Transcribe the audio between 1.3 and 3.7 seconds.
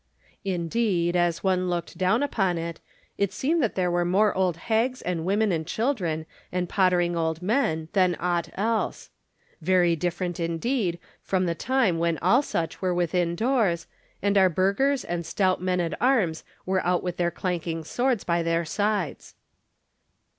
one looked down upon it it seemed